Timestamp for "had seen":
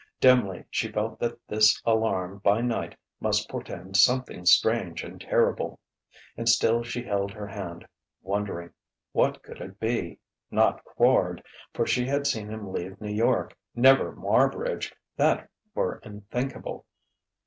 12.07-12.49